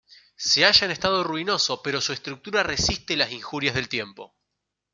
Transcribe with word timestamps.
Se 0.35 0.65
halla 0.65 0.85
en 0.85 0.89
estado 0.89 1.23
ruinoso 1.23 1.83
pero 1.83 2.01
su 2.01 2.11
estructura 2.11 2.63
resiste 2.63 3.15
las 3.15 3.31
injurias 3.31 3.75
del 3.75 3.87
tiempo. 3.87 4.35